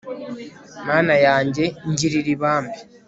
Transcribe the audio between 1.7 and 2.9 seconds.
ngirira ibambe